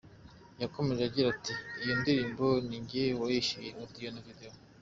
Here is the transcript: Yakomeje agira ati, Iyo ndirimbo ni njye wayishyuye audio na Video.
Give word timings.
Yakomeje 0.61 1.01
agira 1.05 1.27
ati, 1.35 1.53
Iyo 1.81 1.93
ndirimbo 2.01 2.45
ni 2.67 2.77
njye 2.83 3.03
wayishyuye 3.21 3.69
audio 3.81 4.09
na 4.13 4.21
Video. 4.27 4.53